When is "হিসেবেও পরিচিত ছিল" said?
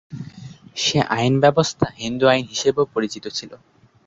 2.45-3.51